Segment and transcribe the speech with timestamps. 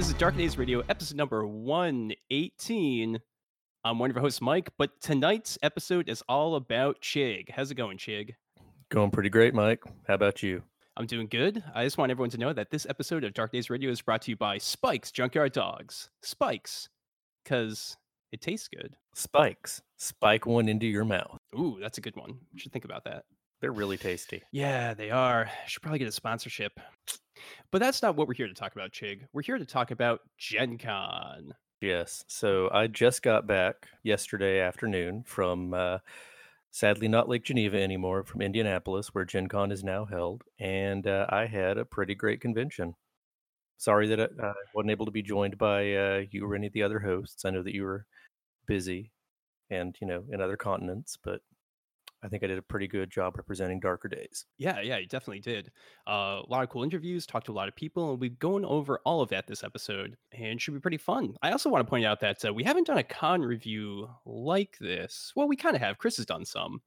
[0.00, 3.20] This is Dark Days Radio, episode number 118.
[3.84, 7.50] I'm one of your hosts, Mike, but tonight's episode is all about Chig.
[7.50, 8.30] How's it going, Chig?
[8.88, 9.84] Going pretty great, Mike.
[10.08, 10.62] How about you?
[10.96, 11.62] I'm doing good.
[11.74, 14.22] I just want everyone to know that this episode of Dark Days Radio is brought
[14.22, 16.08] to you by Spikes Junkyard Dogs.
[16.22, 16.88] Spikes,
[17.44, 17.98] because
[18.32, 18.96] it tastes good.
[19.14, 19.82] Spikes.
[19.98, 21.36] Spike one into your mouth.
[21.54, 22.38] Ooh, that's a good one.
[22.54, 23.24] You should think about that.
[23.60, 24.42] They're really tasty.
[24.52, 25.50] Yeah, they are.
[25.66, 26.80] Should probably get a sponsorship.
[27.70, 29.22] But that's not what we're here to talk about, Chig.
[29.32, 31.54] We're here to talk about Gen Con.
[31.80, 32.24] Yes.
[32.28, 35.98] So I just got back yesterday afternoon from, uh,
[36.70, 40.42] sadly, not Lake Geneva anymore, from Indianapolis, where Gen Con is now held.
[40.58, 42.94] And uh, I had a pretty great convention.
[43.78, 46.74] Sorry that I uh, wasn't able to be joined by uh, you or any of
[46.74, 47.46] the other hosts.
[47.46, 48.04] I know that you were
[48.66, 49.10] busy
[49.70, 51.40] and, you know, in other continents, but
[52.22, 54.44] I think I did a pretty good job representing Darker Days.
[54.58, 55.70] Yeah, yeah, you definitely did.
[56.06, 58.64] Uh, a lot of cool interviews, talked to a lot of people, and we've gone
[58.64, 61.34] over all of that this episode, and should be pretty fun.
[61.42, 64.76] I also want to point out that uh, we haven't done a con review like
[64.80, 65.32] this.
[65.34, 65.98] Well, we kind of have.
[65.98, 66.82] Chris has done some,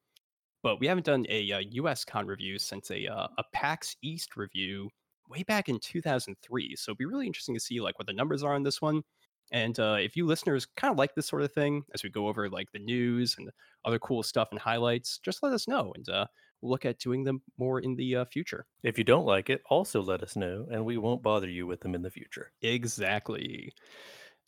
[0.61, 2.05] but we haven't done a uh, U.S.
[2.05, 4.89] con review since a uh, a PAX East review
[5.29, 6.75] way back in 2003.
[6.75, 9.03] So it'd be really interesting to see like what the numbers are on this one.
[9.51, 12.27] And uh, if you listeners kind of like this sort of thing, as we go
[12.27, 13.49] over like the news and
[13.85, 16.25] other cool stuff and highlights, just let us know, and uh,
[16.61, 18.65] we'll look at doing them more in the uh, future.
[18.83, 21.81] If you don't like it, also let us know, and we won't bother you with
[21.81, 22.51] them in the future.
[22.61, 23.71] Exactly.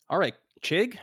[0.08, 0.98] All right, Chig,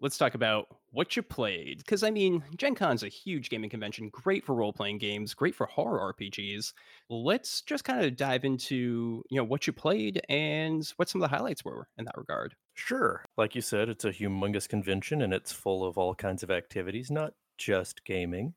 [0.00, 1.78] let's talk about what you played.
[1.78, 5.54] Because, I mean, Gen Con's a huge gaming convention, great for role playing games, great
[5.54, 6.72] for horror RPGs.
[7.08, 11.30] Let's just kind of dive into, you know, what you played and what some of
[11.30, 12.54] the highlights were in that regard.
[12.74, 13.24] Sure.
[13.36, 17.10] Like you said, it's a humongous convention and it's full of all kinds of activities,
[17.10, 18.54] not just gaming.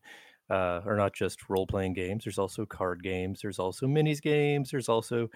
[0.49, 2.25] Uh, or not just role playing games.
[2.25, 3.39] There's also card games.
[3.41, 4.69] There's also minis games.
[4.69, 5.29] There's also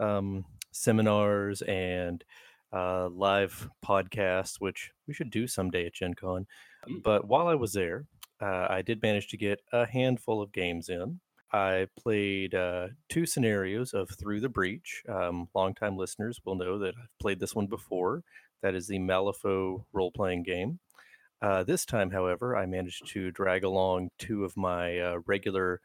[0.00, 2.24] um, seminars and
[2.72, 6.46] uh, live podcast, which we should do someday at Gen Con.
[6.88, 7.02] Mm.
[7.02, 8.06] But while I was there,
[8.40, 11.20] uh, I did manage to get a handful of games in.
[11.52, 15.02] I played uh, two scenarios of Through the Breach.
[15.08, 18.22] Um, longtime listeners will know that I've played this one before.
[18.62, 20.78] That is the Malifaux role playing game.
[21.40, 25.80] Uh, this time, however, I managed to drag along two of my uh, regular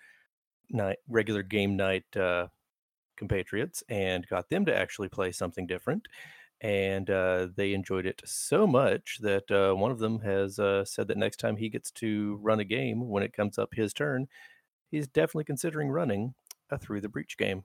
[0.70, 2.48] night, regular game night uh,
[3.16, 6.08] compatriots and got them to actually play something different
[6.64, 11.10] and uh, they enjoyed it so much that uh, one of them has uh, said
[11.10, 14.28] that next time he gets to run a game, when it comes up his turn,
[14.90, 16.34] he's definitely considering running
[16.72, 17.64] a through the breach game.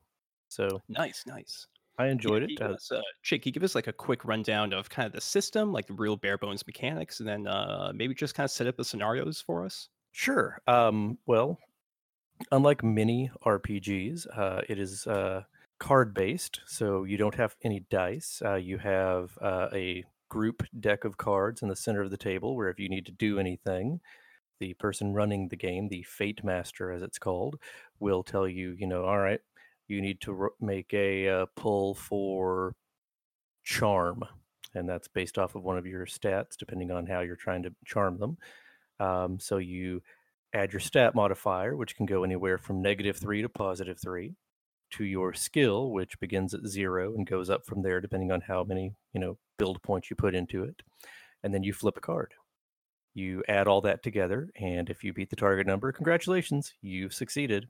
[0.49, 1.67] So Nice, nice.
[1.99, 2.59] I enjoyed you it.
[2.59, 5.07] give Uh, us, uh, Chig, can you give us like a quick rundown of kind
[5.07, 8.45] of the system, like the real bare bones mechanics, and then uh, maybe just kind
[8.45, 9.89] of set up the scenarios for us?
[10.13, 10.61] sure.
[10.67, 11.59] Um, well,
[12.53, 15.45] unlike many RPGs, uh, it is uh,
[15.79, 18.43] card based, so you don't have any dice.
[18.45, 22.57] Uh, you have uh, a group deck of cards in the center of the table
[22.57, 24.01] where if you need to do anything,
[24.61, 27.57] the person running the game, the Fate Master as it's called,
[28.01, 29.41] will tell you, you know, all right,
[29.87, 32.75] you need to ro- make a uh, pull for
[33.65, 34.23] charm.
[34.75, 37.75] And that's based off of one of your stats, depending on how you're trying to
[37.87, 38.37] charm them.
[39.01, 40.03] Um, so you
[40.53, 44.35] add your stat modifier, which can go anywhere from negative three to positive three,
[44.91, 48.65] to your skill, which begins at zero and goes up from there, depending on how
[48.65, 50.83] many, you know, build points you put into it.
[51.43, 52.33] And then you flip a card.
[53.15, 57.67] You add all that together, and if you beat the target number, congratulations, you've succeeded.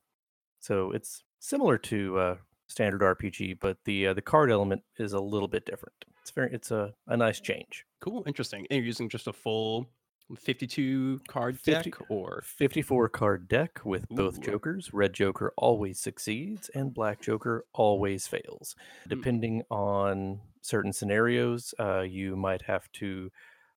[0.60, 2.36] So it's similar to uh,
[2.68, 6.04] standard RPG, but the uh, the card element is a little bit different.
[6.22, 7.84] It's very it's a, a nice change.
[8.00, 8.66] Cool, interesting.
[8.68, 9.86] And you're using just a full
[10.36, 14.92] 52 card 50 deck, or 54 card deck with both jokers.
[14.92, 18.76] Red Joker always succeeds, and Black Joker always fails.
[19.04, 19.08] Hmm.
[19.08, 23.30] Depending on certain scenarios, uh, you might have to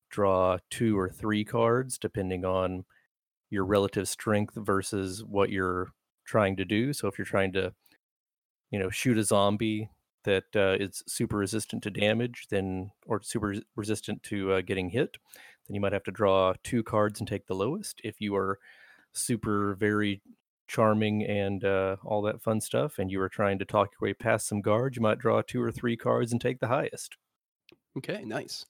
[0.09, 2.83] draw two or three cards, depending on
[3.49, 5.93] your relative strength versus what you're
[6.25, 6.93] trying to do.
[6.93, 7.73] So if you're trying to,
[8.71, 9.89] you know, shoot a zombie
[10.23, 15.17] that uh, is super resistant to damage, then or super resistant to uh, getting hit,
[15.67, 18.01] then you might have to draw two cards and take the lowest.
[18.03, 18.59] If you are
[19.13, 20.21] super very
[20.67, 24.13] charming and uh, all that fun stuff, and you are trying to talk your way
[24.13, 27.17] past some guards, you might draw two or three cards and take the highest.
[27.97, 28.65] okay, nice.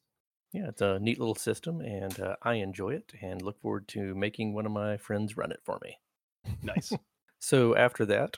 [0.51, 4.13] Yeah, it's a neat little system, and uh, I enjoy it and look forward to
[4.15, 5.97] making one of my friends run it for me.
[6.61, 6.93] Nice.
[7.43, 8.37] So after that,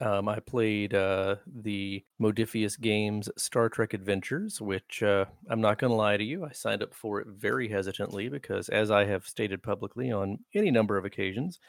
[0.00, 5.90] um, I played uh, the Modiphius Games Star Trek Adventures, which uh, I'm not going
[5.90, 9.26] to lie to you, I signed up for it very hesitantly because, as I have
[9.26, 11.60] stated publicly on any number of occasions,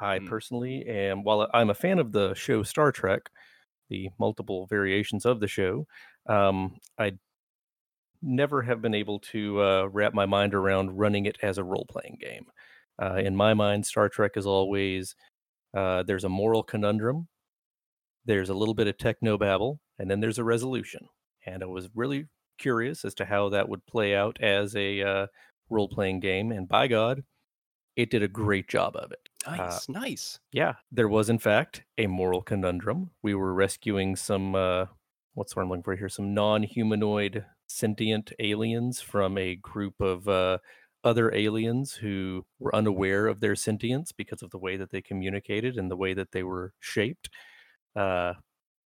[0.00, 0.28] I Mm.
[0.28, 3.30] personally am, while I'm a fan of the show Star Trek,
[3.88, 5.86] the multiple variations of the show,
[6.26, 7.18] um, I
[8.22, 11.86] never have been able to uh, wrap my mind around running it as a role
[11.88, 12.46] playing game.
[13.00, 15.14] Uh, in my mind, Star Trek is always
[15.74, 17.28] uh, there's a moral conundrum,
[18.24, 21.08] there's a little bit of techno babble, and then there's a resolution.
[21.46, 22.28] And I was really
[22.58, 25.26] curious as to how that would play out as a uh,
[25.70, 26.52] role playing game.
[26.52, 27.24] And by God,
[27.96, 29.28] it did a great job of it.
[29.56, 30.40] Uh, Nice, nice.
[30.52, 33.10] yeah, there was in fact a moral conundrum.
[33.22, 34.86] We were rescuing some uh
[35.34, 40.58] what's what I'm looking for here, some non-humanoid sentient aliens from a group of uh
[41.04, 45.76] other aliens who were unaware of their sentience because of the way that they communicated
[45.76, 47.28] and the way that they were shaped.
[47.96, 48.34] Uh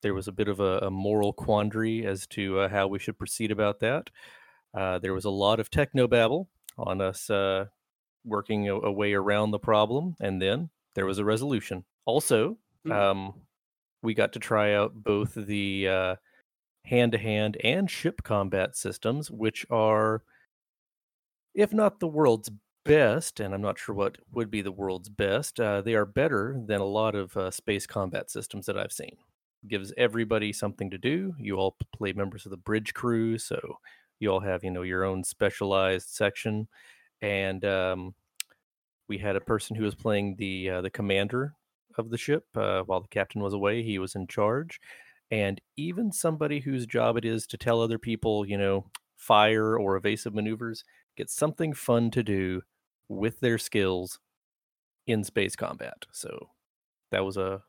[0.03, 3.19] there was a bit of a, a moral quandary as to uh, how we should
[3.19, 4.08] proceed about that.
[4.75, 6.47] Uh, there was a lot of technobabble
[6.79, 7.64] on us uh,
[8.25, 11.85] working a, a way around the problem, and then there was a resolution.
[12.05, 12.93] Also, Mm.
[12.93, 13.35] um,
[14.03, 16.17] we got to try out both the uh,
[16.85, 20.23] hand-to-hand and ship combat systems, which are,
[21.55, 22.50] if not the world's
[22.87, 26.61] best, and I'm not sure what would be the world's best, uh, they are better
[26.67, 29.17] than a lot of uh, space combat systems that I've seen.
[29.67, 31.35] Gives everybody something to do.
[31.38, 33.79] You all play members of the bridge crew, so
[34.21, 36.69] you all have you know your own specialized section,
[37.23, 38.15] and um,
[39.09, 41.55] we had a person who was playing the uh, the commander
[41.99, 43.83] of the ship uh, while the captain was away.
[43.83, 44.81] He was in charge,
[45.31, 49.97] and even somebody whose job it is to tell other people, you know, fire or
[49.97, 50.85] evasive maneuvers,
[51.17, 52.62] get something fun to do
[53.08, 54.19] with their skills
[55.06, 56.06] in space combat.
[56.12, 56.50] So
[57.11, 57.62] that was a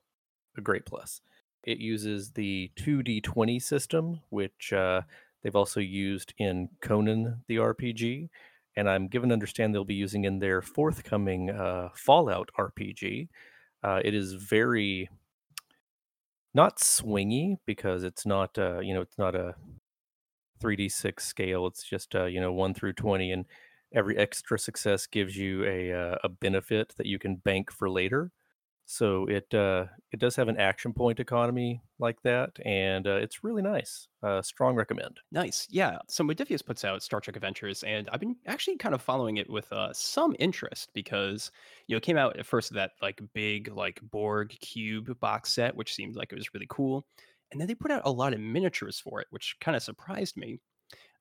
[0.57, 1.21] a great plus.
[1.63, 5.01] It uses the 2d20 system, which uh,
[5.43, 8.29] they've also used in Conan the RPG,
[8.75, 13.29] and I'm given to understand they'll be using in their forthcoming uh, Fallout RPG.
[13.83, 15.09] Uh, it is very
[16.53, 19.55] not swingy because it's not uh, you know it's not a
[20.61, 21.67] 3d6 scale.
[21.67, 23.45] It's just uh, you know one through 20, and
[23.93, 28.31] every extra success gives you a uh, a benefit that you can bank for later.
[28.89, 33.43] So it uh, it does have an action point economy like that, and uh, it's
[33.43, 34.07] really nice.
[34.23, 35.19] Uh, strong recommend.
[35.29, 35.67] Nice.
[35.69, 35.97] Yeah.
[36.07, 39.49] So Modiphius puts out Star Trek Adventures, and I've been actually kind of following it
[39.49, 41.51] with uh, some interest because
[41.87, 45.75] you know it came out at first that like big like Borg cube box set,
[45.75, 47.05] which seemed like it was really cool,
[47.51, 50.37] and then they put out a lot of miniatures for it, which kind of surprised
[50.37, 50.59] me.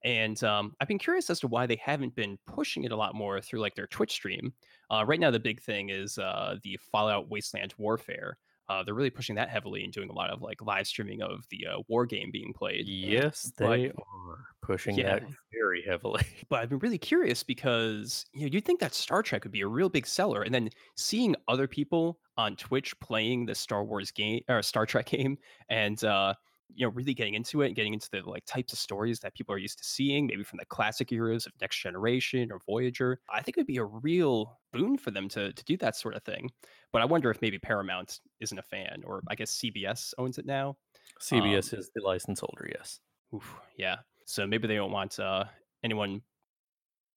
[0.07, 3.15] And um, I've been curious as to why they haven't been pushing it a lot
[3.17, 4.53] more through like their Twitch stream.
[4.89, 8.39] Uh, right now, the big thing is uh, the Fallout Wasteland Warfare.
[8.69, 11.45] Uh, they're really pushing that heavily and doing a lot of like live streaming of
[11.51, 12.87] the uh, war game being played.
[12.87, 15.19] Yes, But- they are pushing Yeah.
[15.19, 15.23] that
[15.53, 16.23] very heavily.
[16.49, 19.63] But I've been really curious because you know you'd think that Star Trek would be
[19.63, 24.11] a real big seller, and then seeing other people on Twitch playing the Star Wars
[24.13, 25.37] game or Star Trek game,
[25.69, 26.35] and uh,
[26.75, 29.35] you know really getting into it, and getting into the like types of stories that
[29.35, 33.21] people are used to seeing, maybe from the classic eras of Next Generation or Voyager.
[33.31, 36.15] I think it would be a real boon for them to to do that sort
[36.15, 36.51] of thing.
[36.93, 40.47] But I wonder if maybe Paramount isn't a fan, or I guess CBS owns it
[40.47, 40.77] now.
[41.21, 42.69] CBS is the license holder.
[42.73, 43.01] Yes.
[43.35, 43.97] Oof, yeah.
[44.25, 45.45] So maybe they don't want uh,
[45.83, 46.23] anyone,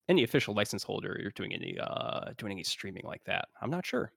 [0.08, 3.48] any official license holder, doing any uh, doing any streaming like that.
[3.62, 4.12] I'm not sure.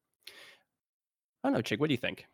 [1.42, 1.80] I don't know, Chig.
[1.80, 2.26] What do you think?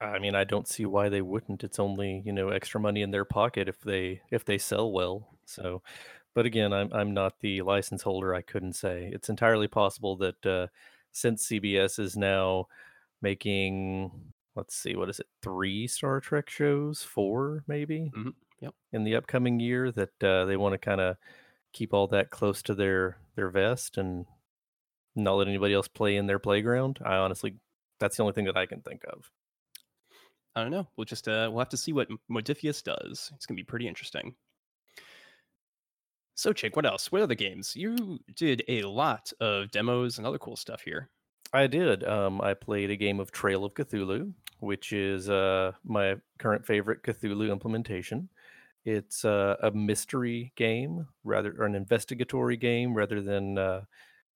[0.00, 1.64] I mean, I don't see why they wouldn't.
[1.64, 5.38] It's only you know extra money in their pocket if they if they sell well.
[5.46, 5.82] So,
[6.34, 8.34] but again, I'm I'm not the license holder.
[8.34, 9.10] I couldn't say.
[9.12, 10.68] It's entirely possible that uh,
[11.12, 12.68] since CBS is now
[13.22, 18.74] making, let's see, what is it, three Star Trek shows, four maybe, Mhm, yep.
[18.92, 21.16] in the upcoming year, that uh, they want to kind of
[21.72, 24.26] keep all that close to their their vest and
[25.16, 26.98] not let anybody else play in their playground.
[27.04, 27.58] I honestly,
[28.00, 29.30] that's the only thing that I can think of.
[30.56, 30.86] I don't know.
[30.96, 33.32] We'll just uh, we'll have to see what Modiphius does.
[33.34, 34.34] It's gonna be pretty interesting.
[36.36, 37.12] So, Chig, what else?
[37.12, 37.76] What other games?
[37.76, 41.08] You did a lot of demos and other cool stuff here.
[41.52, 42.02] I did.
[42.04, 47.04] Um, I played a game of Trail of Cthulhu, which is uh, my current favorite
[47.04, 48.28] Cthulhu implementation.
[48.84, 53.82] It's uh, a mystery game, rather, or an investigatory game, rather than uh,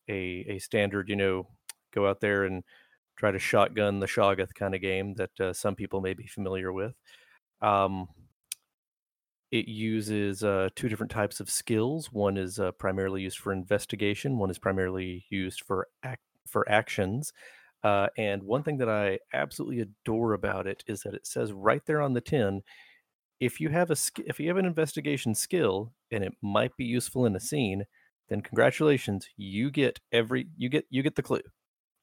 [0.08, 1.48] a a standard, you know,
[1.92, 2.62] go out there and
[3.18, 6.72] try to shotgun the Shoggoth kind of game that uh, some people may be familiar
[6.72, 6.94] with.
[7.60, 8.08] Um,
[9.50, 12.12] it uses uh, two different types of skills.
[12.12, 14.38] One is uh, primarily used for investigation.
[14.38, 17.32] One is primarily used for act for actions.
[17.82, 21.84] Uh, and one thing that I absolutely adore about it is that it says right
[21.86, 22.62] there on the tin,
[23.40, 23.96] if you have a
[24.26, 27.84] if you have an investigation skill and it might be useful in a scene,
[28.28, 31.40] then congratulations, you get every you get you get the clue.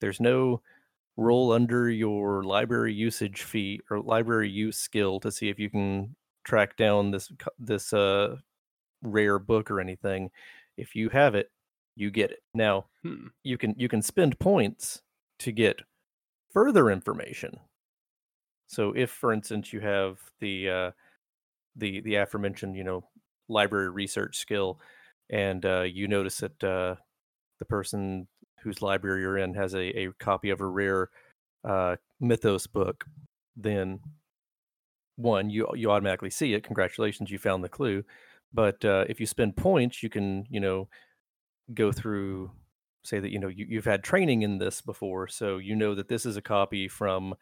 [0.01, 0.62] There's no
[1.17, 6.15] roll under your library usage fee or library use skill to see if you can
[6.43, 8.36] track down this this uh
[9.01, 10.29] rare book or anything.
[10.77, 11.51] If you have it,
[11.95, 12.43] you get it.
[12.53, 13.27] Now, hmm.
[13.43, 15.01] you can you can spend points
[15.39, 15.81] to get
[16.51, 17.60] further information.
[18.67, 20.91] So if for instance you have the uh
[21.75, 23.03] the the aforementioned, you know,
[23.48, 24.79] library research skill
[25.29, 26.95] and uh you notice that uh
[27.60, 28.27] the person
[28.65, 31.10] whose library you're in has a, a copy of a rare
[31.63, 33.05] uh, mythos book,
[33.55, 34.01] then
[35.15, 36.63] one you you automatically see it.
[36.63, 38.03] Congratulations, you found the clue.
[38.53, 40.89] But uh, if you spend points, you can you know
[41.74, 42.51] go through
[43.03, 46.10] say that you know you, you've had training in this before, so you know that
[46.10, 47.36] this is a copy from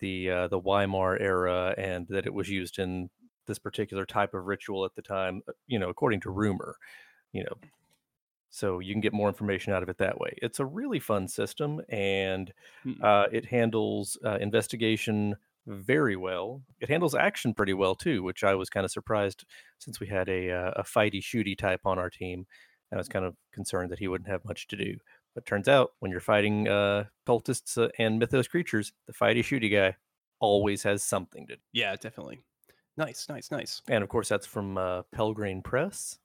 [0.00, 3.10] the uh, the Weimar era and that it was used in
[3.46, 5.42] this particular type of ritual at the time.
[5.48, 6.76] Uh, you know, according to rumor.
[7.32, 7.56] You know,
[8.52, 10.36] so you can get more information out of it that way.
[10.42, 12.52] It's a really fun system, and
[12.84, 13.02] mm.
[13.02, 16.62] uh, it handles uh, investigation very well.
[16.78, 19.46] It handles action pretty well too, which I was kind of surprised
[19.78, 22.46] since we had a uh, a fighty shooty type on our team.
[22.90, 24.98] and I was kind of concerned that he wouldn't have much to do.
[25.34, 29.72] But turns out when you're fighting uh, cultists uh, and mythos creatures, the fighty shooty
[29.72, 29.96] guy
[30.40, 31.62] always has something to do.
[31.72, 32.42] Yeah, definitely.
[32.98, 33.80] Nice, nice, nice.
[33.88, 36.18] And of course, that's from uh, Pelgrane Press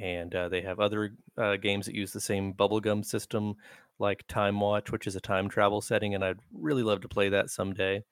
[0.00, 3.54] and uh, they have other uh, games that use the same bubblegum system
[3.98, 7.28] like time watch which is a time travel setting and i'd really love to play
[7.28, 8.02] that someday.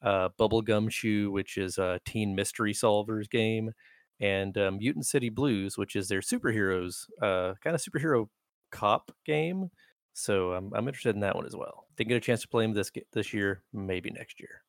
[0.00, 3.72] Uh, Bubblegumshoe which is a teen mystery solvers game
[4.20, 8.28] and um, mutant city blues which is their superheroes uh, kind of superhero
[8.70, 9.70] cop game.
[10.12, 11.86] So um, i'm interested in that one as well.
[11.96, 14.62] Didn't get a chance to play them this this year maybe next year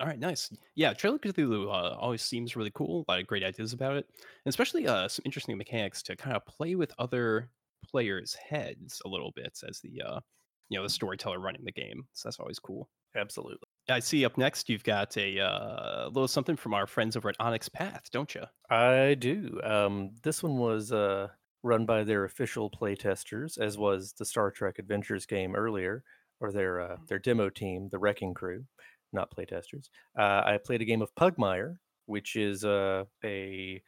[0.00, 0.52] all right, nice.
[0.76, 3.04] Yeah, Trail of Cthulhu uh, always seems really cool.
[3.08, 6.36] A lot of great ideas about it, and especially uh, some interesting mechanics to kind
[6.36, 7.50] of play with other
[7.84, 10.20] players' heads a little bit as the uh,
[10.68, 12.06] you know the storyteller running the game.
[12.12, 12.88] So that's always cool.
[13.16, 13.66] Absolutely.
[13.88, 14.24] I see.
[14.24, 18.04] Up next, you've got a uh, little something from our friends over at Onyx Path,
[18.12, 18.42] don't you?
[18.70, 19.60] I do.
[19.64, 21.28] Um, this one was uh,
[21.64, 26.04] run by their official playtesters, as was the Star Trek Adventures game earlier,
[26.38, 28.64] or their uh, their demo team, the Wrecking Crew
[29.12, 29.88] not playtesters.
[30.18, 33.82] Uh, I played a game of Pugmire, which is uh, a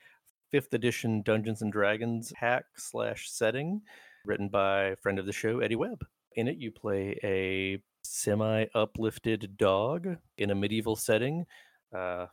[0.50, 3.82] fifth edition Dungeons and Dragons hack slash setting
[4.24, 6.04] written by friend of the show, Eddie Webb.
[6.36, 11.46] In it, you play a semi uplifted dog in a medieval setting
[11.94, 12.26] uh,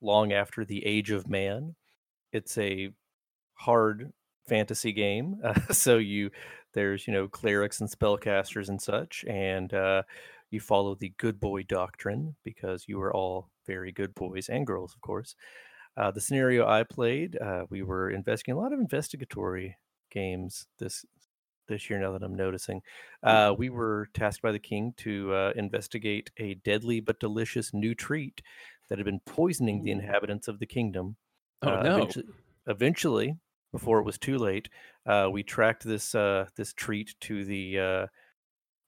[0.00, 1.74] long after the age of man.
[2.32, 2.90] It's a
[3.54, 4.12] hard
[4.48, 5.40] fantasy game.
[5.42, 6.30] Uh, so you
[6.72, 10.02] there's you know clerics and spellcasters and such, and uh,
[10.50, 14.94] you follow the good boy doctrine because you are all very good boys and girls,
[14.94, 15.34] of course.
[15.96, 19.76] Uh, the scenario I played, uh, we were investigating a lot of investigatory
[20.10, 21.04] games this
[21.68, 21.98] this year.
[21.98, 22.82] Now that I'm noticing,
[23.22, 27.94] uh, we were tasked by the king to uh, investigate a deadly but delicious new
[27.94, 28.42] treat
[28.88, 31.16] that had been poisoning the inhabitants of the kingdom.
[31.62, 31.96] Oh uh, no!
[31.96, 32.26] Eventually,
[32.66, 33.36] eventually,
[33.72, 34.68] before it was too late,
[35.06, 38.08] uh, we tracked this this treat to the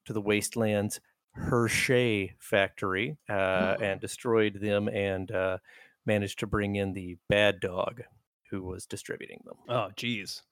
[0.04, 1.00] to the wastelands
[1.38, 3.82] Hershey factory uh, oh.
[3.82, 5.58] and destroyed them and uh,
[6.06, 8.02] managed to bring in the bad dog
[8.50, 9.56] who was distributing them.
[9.68, 10.42] Oh, geez.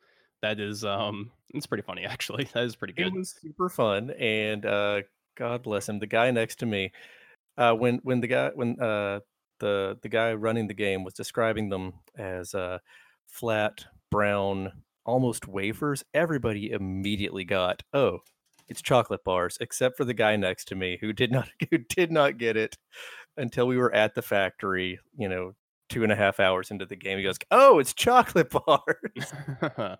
[0.42, 2.48] That is um it's pretty funny actually.
[2.54, 3.06] That is pretty good.
[3.06, 5.00] It was super fun and uh
[5.36, 5.98] God bless him.
[5.98, 6.92] The guy next to me,
[7.56, 9.20] uh when when the guy when uh
[9.60, 12.78] the the guy running the game was describing them as uh
[13.26, 14.72] flat brown
[15.06, 18.18] almost wafers, everybody immediately got, oh,
[18.68, 22.10] it's chocolate bars, except for the guy next to me who did not who did
[22.10, 22.76] not get it
[23.36, 24.98] until we were at the factory.
[25.16, 25.52] You know,
[25.88, 29.32] two and a half hours into the game, he goes, "Oh, it's chocolate bars."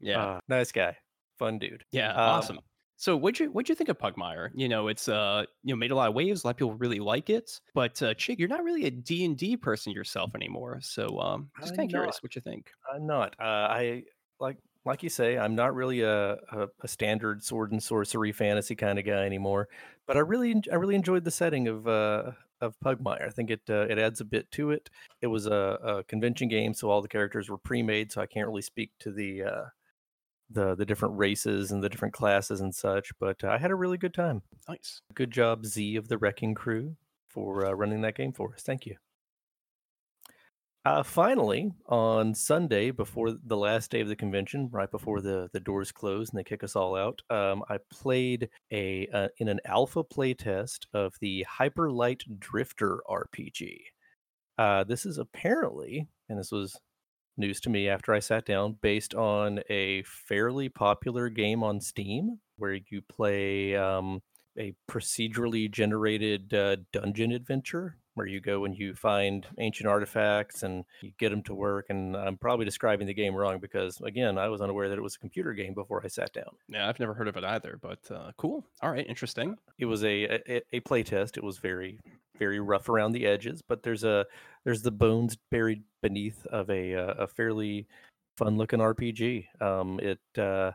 [0.00, 0.96] yeah, uh, nice guy,
[1.38, 1.84] fun dude.
[1.92, 2.58] Yeah, um, awesome.
[2.96, 4.50] So what'd you what'd you think of Pugmire?
[4.54, 6.44] You know, it's uh you know made a lot of waves.
[6.44, 7.58] A lot of people really like it.
[7.74, 10.80] But uh, Chig, you're not really a D and D person yourself anymore.
[10.82, 12.70] So um, just kind of curious what you think.
[12.94, 13.34] I'm not.
[13.40, 14.02] Uh, I
[14.38, 18.74] like like you say, I'm not really a, a, a, standard sword and sorcery fantasy
[18.74, 19.68] kind of guy anymore.
[20.06, 23.26] But I really, I really enjoyed the setting of uh, of Pugmire.
[23.26, 24.90] I think it uh, it adds a bit to it.
[25.20, 28.46] It was a, a, convention game, so all the characters were pre-made, so I can't
[28.46, 29.64] really speak to the uh,
[30.50, 33.10] the the different races and the different classes and such.
[33.18, 34.42] But uh, I had a really good time.
[34.68, 36.96] Nice, good job, Z of the Wrecking Crew,
[37.28, 38.62] for uh, running that game for us.
[38.62, 38.96] Thank you.
[40.86, 45.60] Uh, finally, on Sunday, before the last day of the convention, right before the, the
[45.60, 49.60] doors close and they kick us all out, um, I played a uh, in an
[49.66, 53.80] alpha playtest of the Hyperlight Drifter RPG.
[54.56, 56.80] Uh, this is apparently, and this was
[57.36, 62.38] news to me after I sat down based on a fairly popular game on Steam
[62.56, 64.22] where you play um,
[64.58, 70.84] a procedurally generated uh, dungeon adventure where you go and you find ancient artifacts and
[71.00, 71.86] you get them to work.
[71.88, 75.14] And I'm probably describing the game wrong because, again, I was unaware that it was
[75.14, 76.50] a computer game before I sat down.
[76.68, 78.62] Yeah, I've never heard of it either, but uh, cool.
[78.82, 79.56] All right, interesting.
[79.78, 81.38] It was a, a a play test.
[81.38, 81.98] It was very
[82.38, 84.26] very rough around the edges, but there's a
[84.64, 87.86] there's the bones buried beneath of a uh, a fairly
[88.36, 89.46] fun looking RPG.
[89.62, 90.72] Um, it uh,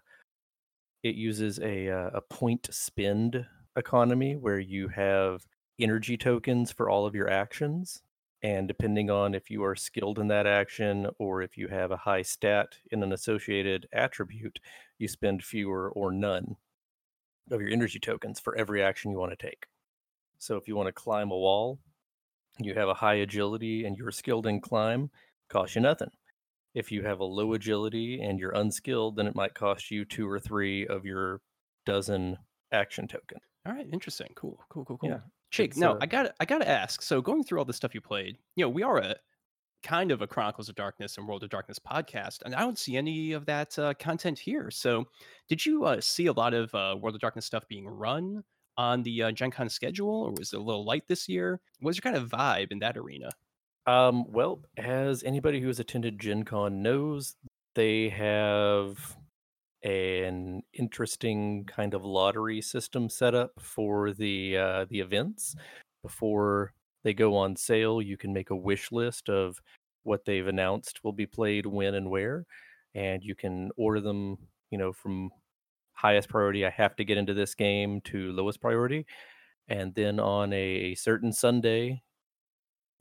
[1.03, 5.45] it uses a uh, a point spend economy where you have
[5.79, 8.01] energy tokens for all of your actions.
[8.43, 11.97] And depending on if you are skilled in that action or if you have a
[11.97, 14.59] high stat in an associated attribute,
[14.99, 16.55] you spend fewer or none
[17.51, 19.65] of your energy tokens for every action you want to take.
[20.37, 21.79] So if you want to climb a wall,
[22.59, 25.09] you have a high agility and you're skilled in climb,
[25.49, 26.11] cost you nothing.
[26.73, 30.29] If you have a low agility and you're unskilled, then it might cost you two
[30.29, 31.41] or three of your
[31.85, 32.37] dozen
[32.71, 33.39] action token.
[33.65, 34.29] All right, interesting.
[34.35, 35.09] Cool, cool, cool, cool.
[35.09, 35.19] Yeah,
[35.59, 37.01] It's, no, uh, I got I got to ask.
[37.01, 39.15] So going through all the stuff you played, you know, we are a
[39.83, 42.97] kind of a Chronicles of Darkness and World of Darkness podcast, and I don't see
[42.97, 44.71] any of that uh, content here.
[44.71, 45.05] So,
[45.47, 48.43] did you uh, see a lot of uh, World of Darkness stuff being run
[48.77, 51.61] on the uh, Gen Con schedule, or was it a little light this year?
[51.79, 53.29] What was your kind of vibe in that arena?
[53.87, 57.35] Um, well, as anybody who has attended Gen Con knows,
[57.75, 59.15] they have
[59.85, 65.55] an interesting kind of lottery system set up for the uh, the events.
[66.01, 66.73] Before
[67.03, 69.61] they go on sale, you can make a wish list of
[70.03, 72.45] what they've announced will be played when and where,
[72.95, 74.37] and you can order them,
[74.71, 75.29] you know, from
[75.93, 76.65] highest priority.
[76.65, 79.05] I have to get into this game to lowest priority,
[79.67, 82.01] and then on a certain Sunday,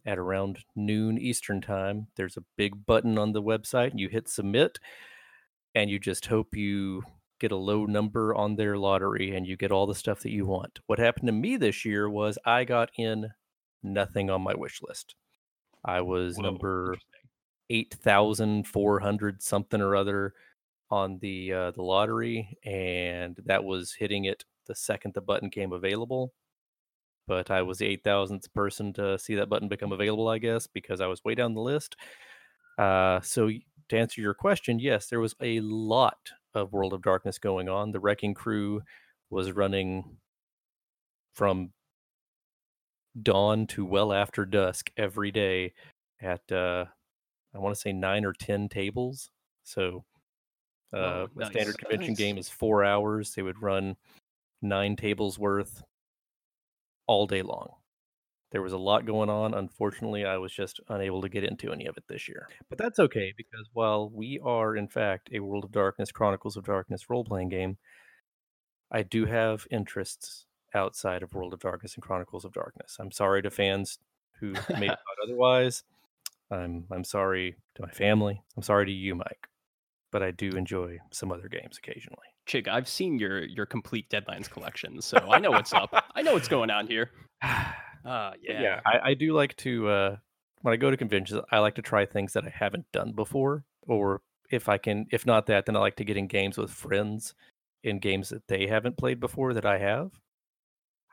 [0.07, 2.09] at around noon Eastern time.
[2.17, 3.93] There's a big button on the website.
[3.95, 4.79] You hit submit,
[5.75, 7.03] and you just hope you
[7.41, 10.47] get a low number on their lottery and you get all the stuff that you
[10.47, 10.81] want.
[10.87, 13.31] What happened to me this year was I got in
[13.83, 15.15] nothing on my wish list.
[15.85, 16.97] I was Whoa, number
[17.71, 20.35] 8,400 something or other
[20.91, 25.73] on the uh, the lottery, and that was hitting it the second the button came
[25.73, 26.33] available
[27.27, 31.01] but I was the 8,000th person to see that button become available, I guess, because
[31.01, 31.97] I was way down the list.
[32.79, 33.51] Uh, so,
[33.89, 36.19] to answer your question, yes, there was a lot
[36.55, 37.91] of World of Darkness going on.
[37.91, 38.83] The Wrecking Crew
[39.31, 40.17] was running
[41.35, 41.73] from
[43.23, 45.73] dawn to well after dusk every day
[46.21, 46.85] at, uh,
[47.55, 49.31] I want to say nine or 10 tables.
[49.63, 50.05] So,
[50.93, 52.19] uh, Whoa, a standard convention nice.
[52.19, 53.35] game is four hours.
[53.35, 53.97] They would run
[54.63, 55.83] nine tables worth
[57.07, 57.75] all day long.
[58.55, 59.53] There was a lot going on.
[59.53, 62.49] Unfortunately, I was just unable to get into any of it this year.
[62.69, 66.65] But that's okay because while we are, in fact, a World of Darkness, Chronicles of
[66.65, 67.79] Darkness role playing game,
[68.93, 72.97] I do have interests outside of World of Darkness and Chronicles of Darkness.
[73.01, 73.99] I'm sorry to fans
[74.39, 75.83] who may have thought otherwise.
[76.49, 78.41] I'm I'm sorry to my family.
[78.57, 79.49] I'm sorry to you, Mike.
[80.13, 82.29] But I do enjoy some other games occasionally.
[82.47, 85.93] Chig, I've seen your your complete Deadlines collection, so I know what's up.
[86.15, 87.11] I know what's going on here.
[88.05, 88.61] But yeah.
[88.61, 90.17] yeah, I, I do like to uh,
[90.63, 93.65] when I go to conventions, I like to try things that I haven't done before,
[93.87, 96.71] or if I can, if not that, then I like to get in games with
[96.71, 97.35] friends
[97.83, 100.13] in games that they haven't played before that I have.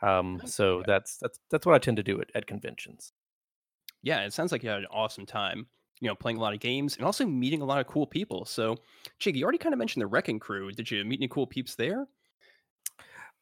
[0.01, 0.86] Um, so okay.
[0.88, 3.13] that's that's that's what I tend to do at, at conventions.
[4.04, 5.67] Yeah, it sounds like you had an awesome time.
[5.99, 8.43] You know, playing a lot of games and also meeting a lot of cool people.
[8.45, 8.75] So,
[9.19, 10.71] Chig, you already kind of mentioned the Wrecking Crew.
[10.71, 12.08] Did you meet any cool peeps there?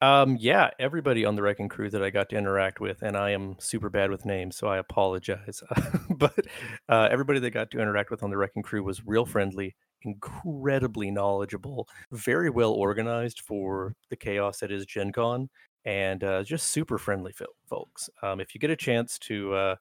[0.02, 3.32] Um, yeah, everybody on the Wrecking Crew that I got to interact with, and I
[3.32, 5.62] am super bad with names, so I apologize.
[6.10, 6.46] but
[6.88, 11.12] uh, everybody that got to interact with on the Wrecking Crew was real friendly, incredibly
[11.12, 15.50] knowledgeable, very well organized for the chaos that is Gen Con,
[15.84, 18.10] and uh, just super friendly fol- folks.
[18.24, 19.76] Um, if you get a chance to uh,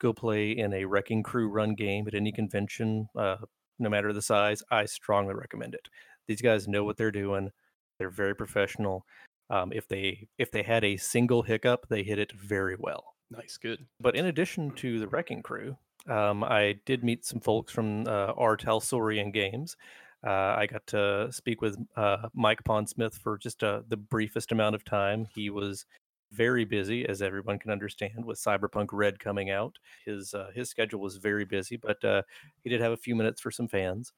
[0.00, 3.36] go play in a Wrecking Crew run game at any convention, uh,
[3.78, 5.88] no matter the size, I strongly recommend it.
[6.28, 7.50] These guys know what they're doing.
[7.98, 9.06] They're very professional.
[9.50, 13.14] Um, if they if they had a single hiccup, they hit it very well.
[13.30, 13.86] Nice, good.
[14.00, 15.76] But in addition to the Wrecking Crew,
[16.08, 18.56] um, I did meet some folks from uh, R.
[18.56, 19.76] Talsorian Games.
[20.24, 24.74] Uh, I got to speak with uh, Mike Pondsmith for just uh, the briefest amount
[24.74, 25.26] of time.
[25.34, 25.84] He was
[26.30, 29.76] very busy, as everyone can understand, with Cyberpunk Red coming out.
[30.04, 32.22] His uh, his schedule was very busy, but uh,
[32.62, 34.12] he did have a few minutes for some fans.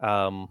[0.00, 0.48] Um,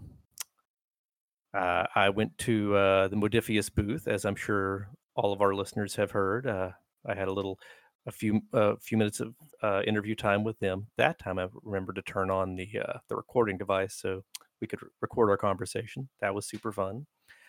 [1.54, 5.96] uh, I went to uh, the Modiphius booth, as I'm sure all of our listeners
[5.96, 6.46] have heard.
[6.46, 6.72] Uh,
[7.06, 7.58] I had a little,
[8.06, 10.88] a few, a few minutes of uh, interview time with them.
[10.96, 14.24] That time I remembered to turn on the uh, the recording device so
[14.60, 16.08] we could record our conversation.
[16.20, 17.06] That was super fun.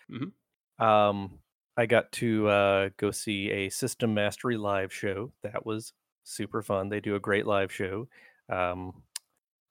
[0.10, 0.32] Mhm.
[0.80, 1.40] Um,
[1.78, 5.34] I got to uh, go see a System Mastery live show.
[5.44, 6.90] That was super fun.
[6.90, 8.08] They do a great live show.
[8.50, 9.04] Um,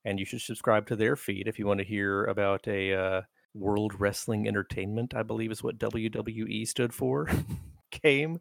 [0.04, 3.22] and you should subscribe to their feed if you want to hear about a uh,
[3.54, 7.28] World Wrestling Entertainment, I believe is what WWE stood for,
[8.02, 8.38] game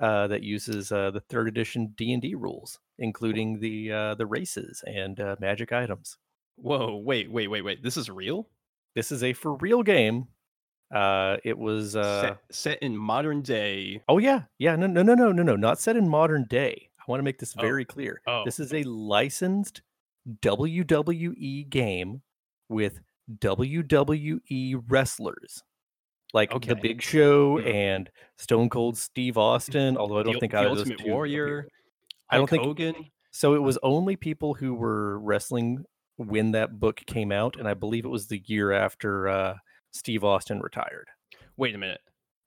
[0.00, 4.26] uh, that uses uh, the third edition D and D rules, including the uh, the
[4.26, 6.18] races and uh, magic items.
[6.56, 7.82] Whoa, wait, wait, wait, wait.
[7.82, 8.48] This is real?
[8.94, 10.26] This is a for real game.
[10.94, 14.02] Uh, it was uh, set, set in modern day.
[14.08, 16.90] oh yeah yeah no no no no no no not set in modern day.
[17.00, 18.20] I want to make this Oh, very clear.
[18.26, 18.42] oh.
[18.44, 19.80] This is a licensed
[20.42, 22.20] WWE game
[22.68, 23.00] with
[23.40, 25.62] WWE wrestlers.
[26.34, 26.68] Like okay.
[26.70, 27.74] the Big Show Mhm.
[27.74, 31.10] and Stone Cold Steve Austin, although I don't the, think the those Ultimate two.
[31.10, 31.68] Warrior.
[32.30, 32.94] I don't think- Hogan.
[33.30, 35.84] So it was only people who were wrestling
[36.16, 39.56] when that book came out, and I believe it was the year after uh,
[39.92, 41.08] Steve Austin retired.
[41.56, 42.00] Wait a minute,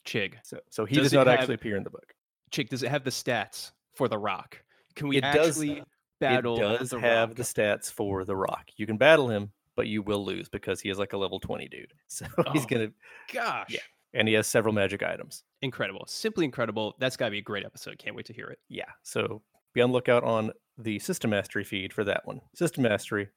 [0.05, 0.35] Chig.
[0.43, 2.13] So, so he Does does not have- actually appear in the book.
[2.51, 4.63] Chig, does it have the stats for The Rock?
[4.95, 5.83] Can we It does- actually
[6.19, 6.55] battle?
[6.57, 7.37] it does the have Rock?
[7.37, 8.69] the stats for The Rock.
[8.77, 11.67] You can battle him, but you will lose because he is like a level twenty
[11.67, 11.93] dude.
[12.07, 12.67] So he's Oh.
[12.67, 12.91] gonna,
[13.33, 13.79] Gosh, Yeah.
[14.13, 15.43] and he has several magic items.
[15.61, 16.05] incredible!
[16.07, 16.95] Simply incredible.
[16.99, 17.97] That's got to be a great episode.
[17.97, 18.59] Can't wait to hear it.
[18.69, 18.91] Yeah.
[19.03, 19.41] So
[19.73, 22.41] be on the lookout on the System Mastery feed for that one.
[22.53, 23.29] System Mastery,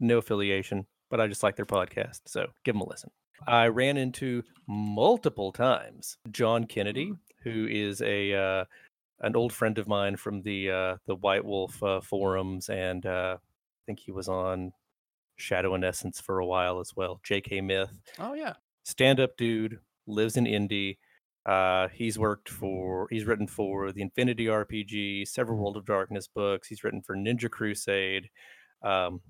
[0.00, 3.10] no affiliation, but I just like their podcast, so give them a listen.
[3.46, 8.64] I ran into multiple times John Kennedy, who is a uh,
[9.20, 13.36] an old friend of mine from the uh, the White Wolf uh, forums, and uh,
[13.38, 14.72] I think he was on
[15.36, 17.20] Shadow and Essence for a while as well.
[17.24, 17.60] J.K.
[17.60, 18.54] Myth, Oh yeah.
[18.84, 20.98] stand up dude, lives in Indy.
[21.44, 26.66] Uh, he's worked for, he's written for the Infinity RPG, several World of Darkness books.
[26.66, 28.28] He's written for Ninja Crusade.
[28.82, 29.20] Um,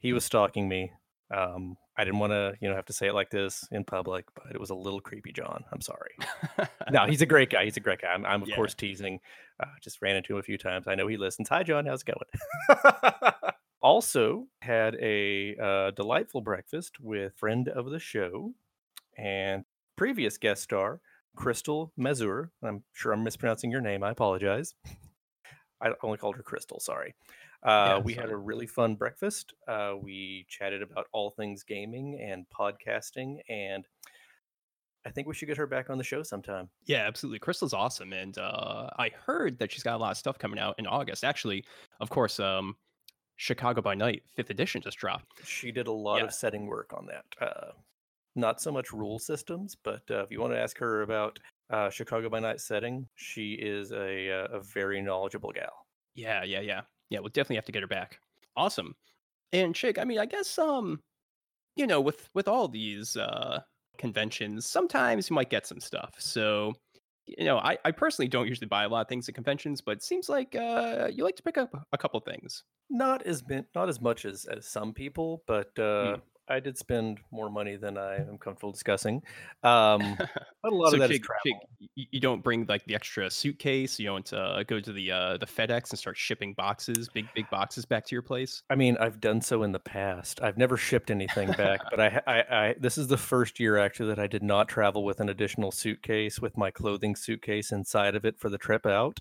[0.00, 0.90] he was stalking me.
[1.34, 4.24] Um, I didn't want to, you know, have to say it like this in public,
[4.34, 5.62] but it was a little creepy, John.
[5.72, 6.16] I'm sorry.
[6.90, 7.64] no, he's a great guy.
[7.64, 8.08] He's a great guy.
[8.08, 8.56] I'm, I'm of Yeah.
[8.56, 9.20] course teasing.
[9.60, 10.86] Uh, just ran into him a few times.
[10.88, 11.48] I know he listens.
[11.50, 11.86] Hi, John.
[11.86, 12.80] How's it going?
[13.80, 18.52] also had a uh, delightful breakfast with friend of the show
[19.16, 19.64] and
[19.96, 21.00] previous guest star
[21.36, 22.50] Crystal Mazur.
[22.62, 24.02] I'm sure I'm mispronouncing your name.
[24.02, 24.74] I apologize.
[25.80, 26.80] I only called her Crystal.
[26.80, 27.14] Sorry.
[27.62, 29.54] Uh, Yeah, we had a really fun breakfast.
[29.66, 33.86] Uh, we chatted about all things gaming and podcasting, and
[35.06, 36.68] I think we should get her back on the show sometime.
[36.86, 37.38] Yeah, absolutely.
[37.38, 40.74] Crystal's awesome, and uh, I heard that she's got a lot of stuff coming out
[40.78, 41.24] in August.
[41.24, 41.64] Actually,
[42.00, 42.76] of course, um,
[43.38, 45.46] Chicago by Night Fifth Edition just dropped.
[45.46, 46.24] She did a lot Yeah.
[46.24, 47.24] of setting work on that.
[47.40, 47.70] Uh,
[48.34, 51.38] not so much rule systems, but uh, if you want to ask her about
[51.70, 55.86] uh, Chicago by Night setting, she is a, uh, a very knowledgeable gal.
[56.14, 57.20] Yeah, yeah, yeah, yeah.
[57.20, 58.18] We'll definitely have to get her back.
[58.56, 58.94] Awesome.
[59.52, 61.00] And Chig, I mean, I guess um,
[61.76, 63.60] you know, with with all these uh
[63.98, 66.14] conventions, sometimes you might get some stuff.
[66.18, 66.74] So,
[67.36, 69.92] you know, I I personally don't usually buy a lot of things at conventions, but
[69.98, 72.64] it seems like uh you like to pick up a couple things.
[72.90, 73.42] Not as
[73.74, 76.20] not as much as, as some people, but uh, Mm.
[76.48, 79.22] I did spend more money than I am comfortable discussing.
[79.62, 80.16] Um,
[80.62, 81.60] but a lot so of that is Chig, travel.
[81.80, 83.98] Chig, y- you don't bring like the extra suitcase.
[83.98, 87.48] You don't uh, go to the uh, the FedEx and start shipping boxes, big big
[87.50, 88.62] boxes back to your place.
[88.70, 90.40] I mean, I've done so in the past.
[90.42, 94.08] I've never shipped anything back, but I, I, I, this is the first year actually
[94.08, 98.24] that I did not travel with an additional suitcase with my clothing suitcase inside of
[98.24, 99.18] it for the trip out.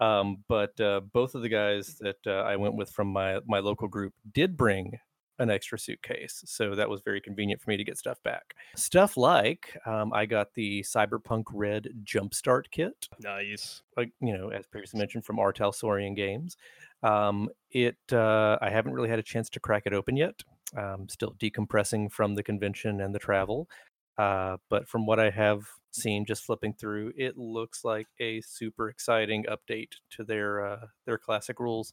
[0.00, 3.60] Um, but uh, both of the guys that uh, I went with from my my
[3.60, 4.98] local group did bring
[5.38, 8.54] an extra suitcase, so that was very convenient for me to get stuff back.
[8.76, 13.82] Stuff like um, I got the Cyberpunk Red Jumpstart kit Nice.
[13.96, 15.52] like you know, as previously mentioned from R.
[15.52, 16.56] Talsorian Games.
[17.02, 20.42] Um, it uh, I haven't really had a chance to crack it open yet.
[20.76, 23.68] Um, still decompressing from the convention and the travel.
[24.16, 28.88] Uh, but from what I have seen, just flipping through, it looks like a super
[28.88, 31.92] exciting update to their uh, their classic rules,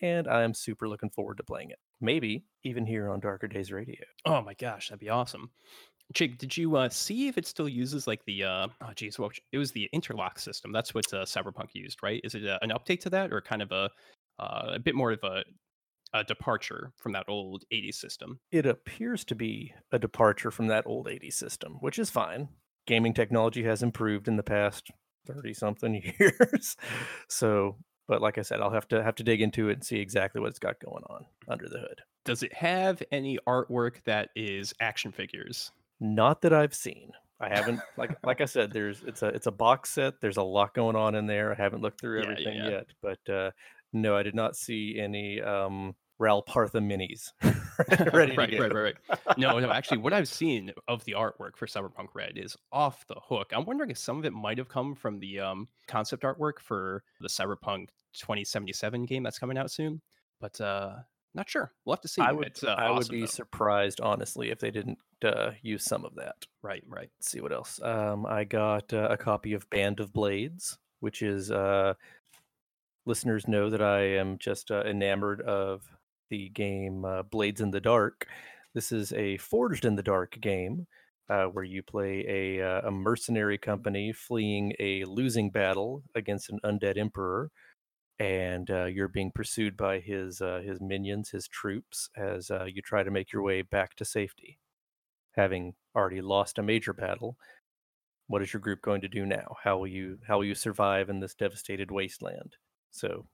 [0.00, 1.78] and I am super looking forward to playing it.
[2.00, 4.00] Maybe even here on Darker Days Radio.
[4.24, 5.50] Oh my gosh, that'd be awesome.
[6.14, 9.30] Chig, did you uh, see if it still uses like the uh, oh geez, well,
[9.52, 10.72] it was the interlock system?
[10.72, 12.20] That's what uh, Cyberpunk used, right?
[12.24, 13.90] Is it uh, an update to that, or kind of a
[14.38, 15.44] uh, a bit more of a,
[16.14, 18.40] a departure from that old '80s system?
[18.50, 22.48] it appears to be a departure from that old 80s system, which is fine.
[22.86, 24.90] Gaming technology has improved in the past
[25.26, 26.76] 30 something years.
[27.28, 27.76] so,
[28.08, 30.40] but like I said, I'll have to have to dig into it and see exactly
[30.40, 32.00] what it's got going on under the hood.
[32.24, 35.70] Does it have any artwork that is action figures?
[36.00, 37.12] Not that I've seen.
[37.40, 40.20] I haven't like like I said, there's it's a it's a box set.
[40.20, 41.52] There's a lot going on in there.
[41.52, 42.70] I haven't looked through Yeah, yeah, everything yeah.
[42.70, 43.50] yet, but uh,
[43.92, 47.32] no, I did not see any um, Ral Partha minis
[48.12, 48.94] right, right, right, right.
[49.36, 49.70] No, no.
[49.70, 53.52] Actually, what I've seen of the artwork for Cyberpunk Red is off the hook.
[53.52, 57.04] I'm wondering if some of it might have come from the um, concept artwork for
[57.20, 60.00] the Cyberpunk 2077 game that's coming out soon,
[60.40, 60.96] but uh,
[61.34, 61.72] not sure.
[61.84, 62.20] We'll have to see.
[62.20, 63.26] I would It's, uh, I would be though.
[63.26, 66.46] surprised honestly if they didn't uh, use some of that.
[66.62, 67.10] Right, right.
[67.16, 67.80] Let's see what else.
[67.80, 71.94] Um, I got uh, a copy of Band of Blades, which is uh,
[73.06, 75.82] listeners know that I am just uh, enamored of
[76.30, 78.26] the game uh, Blades in the Dark.
[78.74, 80.86] This is a Forged in the Dark game
[81.28, 86.58] uh, where you play a, uh, a mercenary company fleeing a losing battle against an
[86.64, 87.50] undead emperor,
[88.18, 92.82] and uh, you're being pursued by his uh, his minions, his troops, as uh, you
[92.82, 94.58] try to make your way back to safety
[95.38, 97.36] having already lost a major battle.
[98.26, 99.56] What is your group going to do now?
[99.62, 102.56] How will you how will you survive in this devastated wasteland?
[102.90, 103.26] So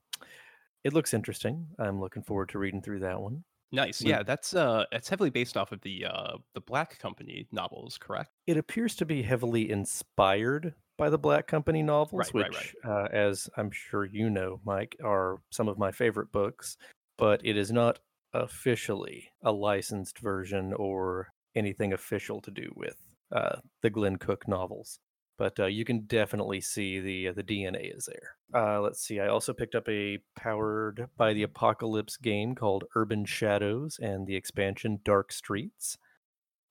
[0.85, 4.01] it looks interesting i'm looking forward to reading through that one Nice.
[4.01, 8.29] Yeah, that's uh, it's heavily based off of the uh, the Black Company novels, correct?
[8.47, 13.07] it appears to be heavily inspired by the black company novels Right, right, which Uh,
[13.11, 16.77] as i'm sure you know mike are some of my favorite books
[17.17, 17.99] but it is not
[18.33, 22.95] officially a licensed version or anything official to do with
[23.33, 24.99] uh, the glenn cook novels
[25.37, 28.35] but uh, you can definitely see the uh, the dna is there.
[28.53, 33.25] Uh, let's see i also picked up a powered by the apocalypse game called urban
[33.25, 35.97] shadows and the expansion dark streets.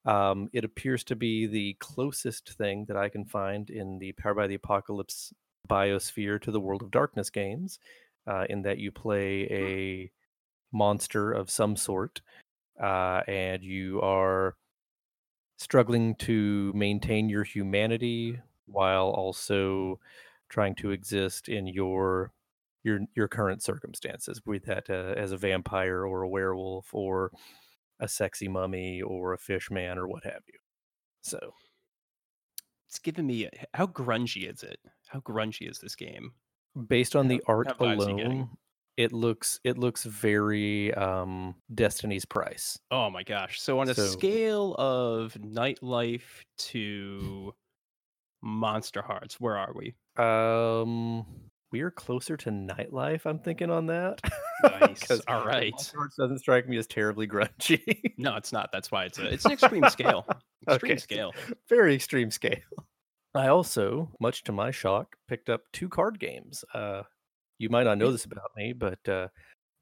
[0.07, 4.35] Um, it appears to be the closest thing that I can find in the Power
[4.35, 5.33] by the Apocalypse
[5.69, 7.79] biosphere to the World of Darkness games,
[8.27, 10.11] uh, in that you play a
[10.73, 12.21] monster of some sort,
[12.83, 14.57] uh, and you are
[15.57, 19.99] struggling to maintain your humanity while also
[20.49, 22.33] trying to exist in your
[22.83, 27.31] your your current circumstances, with that uh, as a vampire or a werewolf or
[28.01, 30.59] a sexy mummy or a fish man or what have you.
[31.23, 31.55] So
[32.89, 34.79] It's given me how grungy is it?
[35.09, 36.33] How grungy is this game?
[36.89, 38.33] based on Yeah, the art what vibes are you getting?
[38.33, 38.51] alone,
[38.97, 42.79] it looks it looks very um Destiny's Price.
[42.91, 43.61] Oh my gosh.
[43.61, 47.55] So on a So- scale of nightlife to
[48.45, 49.95] Monster Hearts, where are we?
[50.23, 51.25] Um
[51.73, 54.21] we are closer to nightlife, I'm thinking on that.
[54.63, 55.11] Nice.
[55.29, 55.73] All right.
[55.73, 58.13] Monster Hearts doesn't strike me as terribly grungy.
[58.17, 58.71] No, it's not.
[58.73, 60.27] That's why it's a it's an extreme scale.
[60.67, 60.99] Extreme Okay.
[61.01, 61.35] scale.
[61.69, 62.61] very extreme scale.
[63.35, 66.65] I also, much to my shock, picked up two card games.
[66.73, 67.03] Uh,
[67.59, 69.29] you might not know this about me, but uh,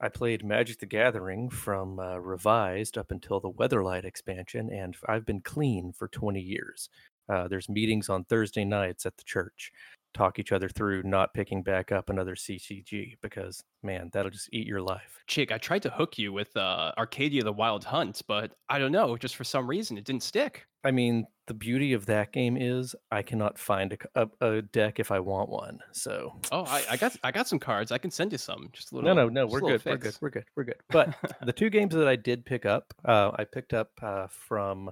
[0.00, 5.26] I played Magic the Gathering from uh, Revised up until the Weatherlight expansion, and I've
[5.26, 6.88] been clean for 20 years.
[7.28, 9.72] Uh, there's meetings on Thursday nights at the church,
[10.14, 14.66] talk each other through not picking back up another CCG because, man, that'll just eat
[14.66, 15.22] your life.
[15.28, 18.92] Chig, I tried to hook you with uh, Arcadia the Wild Hunt, but I don't
[18.92, 20.66] know, just for some reason it didn't stick.
[20.84, 23.96] I mean, the beauty of that game is I cannot find
[24.40, 25.78] a deck if I want one.
[25.92, 27.92] So Oh, I, I got I got some cards.
[27.92, 28.68] I can send you some.
[28.72, 29.46] Just a little no, no, no.
[29.46, 29.82] We're good.
[29.84, 30.16] We're good.
[30.20, 30.44] We're good.
[30.56, 30.76] We're good.
[30.90, 34.90] But the two games that I did pick up, uh, I picked up uh, from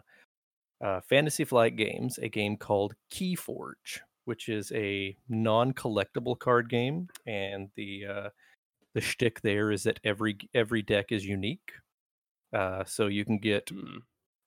[0.81, 7.71] uh, Fantasy Flight Games a game called Keyforge, which is a non-collectible card game, and
[7.77, 8.31] the uh,
[8.95, 11.73] the shtick there is that every every deck is unique.
[12.53, 13.99] Uh, so you can get Hmm.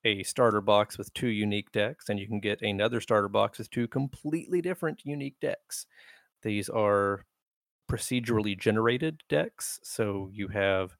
[0.04, 3.70] a starter box with two unique decks, and you can get another starter box with
[3.70, 5.86] two completely different unique decks.
[6.42, 7.24] These are
[7.90, 9.80] procedurally generated decks.
[9.84, 10.96] So you have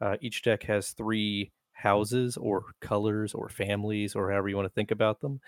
[0.00, 4.74] uh, each deck has three houses or colors or families or however you want to
[4.74, 5.40] think about them.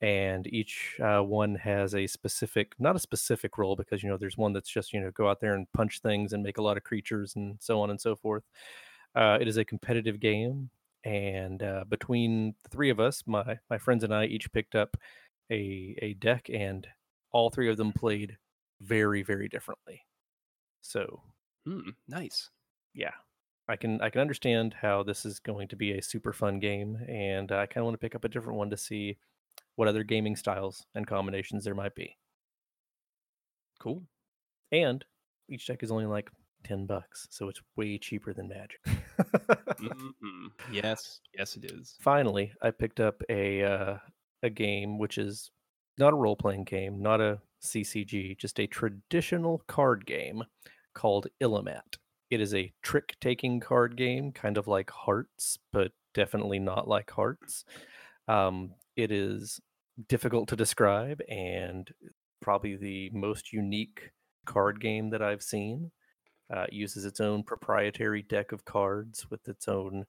[0.00, 4.36] And each uh, one has a specific, not a specific role, because you know there's
[4.38, 6.76] one that's just you know go out there and punch things and make a lot
[6.76, 8.44] of creatures and so on and so forth.
[9.14, 10.70] Uh, it is a competitive game,
[11.04, 14.96] and uh, between the three of us, my my friends and I each picked up
[15.50, 16.88] a a deck, and
[17.32, 18.38] all three of them played
[18.80, 20.02] very very differently.
[20.82, 21.22] So
[21.66, 22.50] Hmm, nice.
[22.94, 23.14] yeah,
[23.68, 26.96] I can I can understand how this is going to be a super fun game,
[27.08, 29.16] and I kind of want to pick up a different one to see
[29.76, 32.16] what other gaming styles and combinations there might be.
[33.80, 34.02] Cool.
[34.72, 35.04] And
[35.48, 36.30] each deck is only like
[36.62, 38.80] ten bucks, so it's way cheaper than Magic.
[38.84, 40.48] Mhm.
[40.72, 41.96] Yes, yes, it is.
[42.00, 43.98] finally i picked up a uh,
[44.42, 45.50] a game which is
[45.98, 50.42] not a role-playing game not a ccg just a traditional card game
[50.94, 51.96] called Illimat.
[52.30, 57.64] It is a trick-taking card game kind of like hearts but definitely not like hearts
[58.28, 59.60] um, it is
[60.08, 61.92] difficult to describe and
[62.40, 64.10] probably the most unique
[64.44, 65.90] card game that I've seen.
[66.54, 70.04] Uh, it uses its own proprietary deck of cards with its own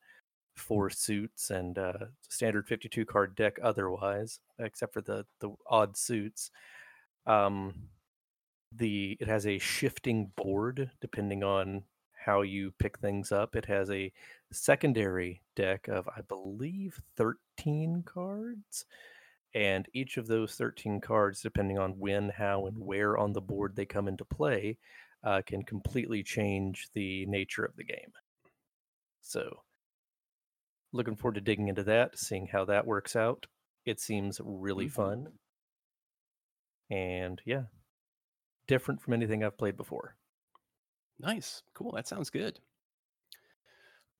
[0.57, 1.93] four suits and uh,
[2.29, 6.51] standard 52 card deck otherwise, except for the the odd suits.
[7.25, 7.73] Um,
[8.75, 11.83] the it has a shifting board depending on
[12.25, 13.55] how you pick things up.
[13.55, 14.11] It has a
[14.51, 18.85] secondary deck of I believe 13 cards.
[19.53, 23.75] And each of those 13 cards, depending on when, how, and where on the board
[23.75, 24.77] they come into play,
[25.23, 28.11] uh, can completely change the nature of the game.
[29.21, 29.61] So,
[30.91, 33.47] looking forward to digging into that, seeing how that works out.
[33.85, 34.93] It seems really Mm-hmm.
[35.01, 35.27] fun.
[36.89, 37.63] And yeah,
[38.67, 40.15] different from anything I've played before.
[41.19, 41.63] Nice.
[41.73, 41.91] Cool.
[41.93, 42.59] That sounds good.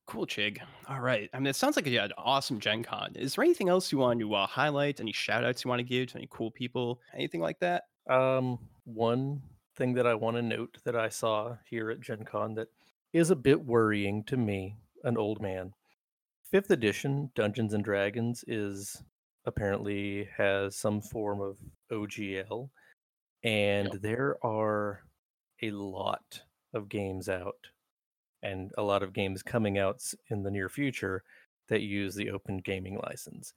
[0.08, 0.60] Cool, Chig.
[0.88, 1.30] All right.
[1.34, 3.14] I mean, it sounds like you had an awesome Gen Con.
[3.16, 5.00] Is there anything else you want to uh, highlight?
[5.00, 7.02] Any shout outs you want to give to any cool people?
[7.14, 7.86] Anything like that?
[8.08, 9.42] Um, one
[9.78, 12.68] thing that I want to note that I saw here at Gen Con that
[13.14, 15.74] is a bit worrying to me, an old man.
[16.52, 19.02] Fifth edition Dungeons and Dragons is
[19.46, 21.58] apparently has some form of
[21.92, 22.70] OGL,
[23.44, 24.02] and Yep.
[24.02, 25.02] there are
[25.64, 26.42] a lot
[26.76, 27.56] of games out
[28.44, 31.24] and a lot of games coming out in the near future
[31.68, 33.54] that use the open gaming license.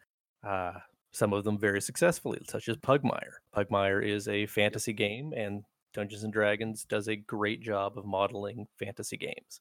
[0.47, 0.73] Uh,
[1.13, 3.41] some of them very successfully, such as Pugmire.
[3.55, 8.67] Pugmire is a fantasy game, and Dungeons and Dragons does a great job of modeling
[8.79, 9.61] fantasy games.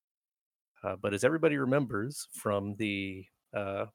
[0.84, 3.86] Uh, but as everybody remembers from the uh,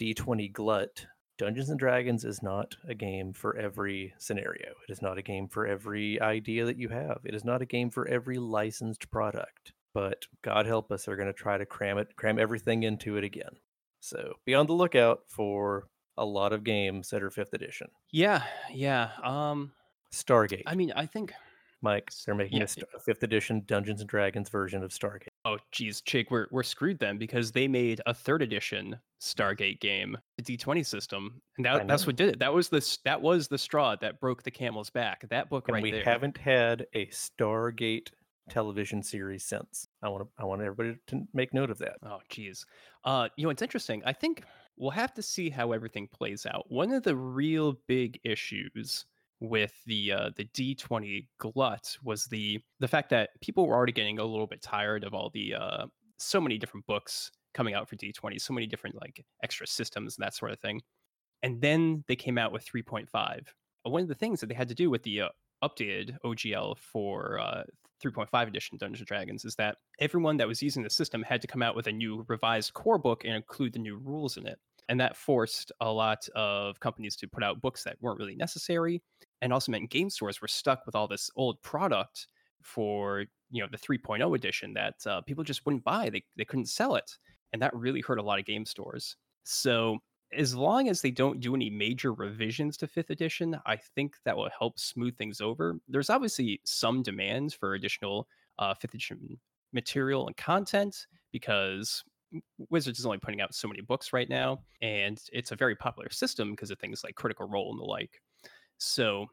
[0.00, 1.06] D20 Glut,
[1.42, 4.74] Dungeons and Dragons is not a game for every scenario.
[4.88, 7.18] It is not a game for every idea that you have.
[7.24, 9.72] It is not a game for every licensed product.
[9.92, 13.24] But God help us, they're going to try to cram it, cram everything into it
[13.24, 13.56] again.
[13.98, 17.88] So be on the lookout for a lot of games that are fifth edition.
[18.12, 18.44] Yeah.
[18.72, 19.08] Yeah.
[19.24, 19.72] Um,
[20.12, 21.32] Stargate, I mean, I think.
[21.80, 25.26] Mike, they're making yeah, a, st- a fifth edition Dungeons and Dragons version of Stargate.
[25.44, 30.16] Oh, geez, Chig, we're we're screwed then because they made a third edition Stargate game,
[30.36, 32.38] the D20 system, and that, that's what did it.
[32.38, 35.28] That was the that was the straw that broke the camel's back.
[35.30, 36.04] That book and right we there.
[36.04, 38.08] haven't had a Stargate
[38.50, 39.86] television series since.
[40.02, 41.96] I want to I want everybody to make note of that.
[42.04, 42.66] Oh, geez.
[43.04, 44.02] Uh, you know, it's interesting.
[44.04, 44.44] I think
[44.76, 46.64] we'll have to see how everything plays out.
[46.68, 49.06] One of the real big issues
[49.42, 54.18] with the uh, the D20 glut was the the fact that people were already getting
[54.18, 55.86] a little bit tired of all the uh,
[56.18, 60.24] so many different books coming out for D20, so many different like extra systems and
[60.24, 60.80] that sort of thing.
[61.42, 63.06] And then they came out with 3.5.
[63.14, 63.40] Uh,
[63.90, 65.28] One of the things that they had to do with the uh,
[65.62, 67.64] updated OGL for uh,
[68.02, 71.48] 3.5 edition Dungeons and Dragons is that everyone that was using the system had to
[71.48, 74.58] come out with a new revised core book and include the new rules in it.
[74.88, 79.02] And that forced a lot of companies to put out books that weren't really necessary,
[79.42, 82.28] and also meant game stores were stuck with all this old product
[82.62, 86.08] for you know the 3.0 edition that uh, people just wouldn't buy.
[86.08, 87.18] They they couldn't sell it,
[87.52, 89.16] and that really hurt a lot of game stores.
[89.42, 89.98] So
[90.32, 94.34] as long as they don't do any major revisions to fifth edition, I think that
[94.34, 95.78] will help smooth things over.
[95.88, 98.28] There's obviously some demand for additional
[98.58, 99.38] uh, fifth edition
[99.74, 102.02] material and content because
[102.70, 106.10] Wizards is only putting out so many books right now, and it's a very popular
[106.10, 108.22] system because of things like Critical Role and the like.
[108.78, 109.26] So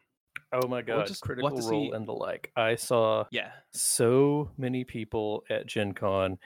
[0.51, 2.51] Oh my god, just- we'll Critical to Role see- and the like.
[2.55, 6.39] I saw yeah, so many people at Gen Con,